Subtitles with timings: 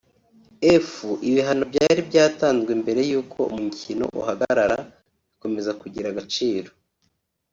[0.87, 0.91] F)
[1.27, 4.77] Ibihano byari byatanzwe mbere y’uko umukino uhagarara
[5.29, 6.69] bikomeza kugira agaciro